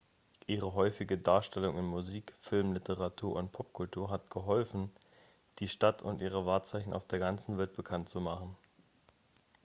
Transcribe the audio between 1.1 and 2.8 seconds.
darstellung in musik filmen